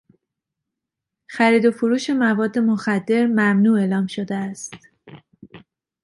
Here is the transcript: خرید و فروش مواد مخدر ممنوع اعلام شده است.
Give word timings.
خرید 1.29 1.65
و 1.65 1.71
فروش 1.71 2.09
مواد 2.09 2.59
مخدر 2.59 3.25
ممنوع 3.27 3.79
اعلام 3.79 4.07
شده 4.07 4.35
است. 4.35 4.73